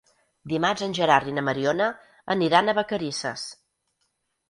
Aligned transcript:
Dimarts 0.53 0.85
en 0.87 0.95
Gerard 0.99 1.29
i 1.33 1.35
na 1.39 1.45
Mariona 1.51 1.91
aniran 2.37 2.75
a 2.75 2.79
Vacarisses. 2.83 3.49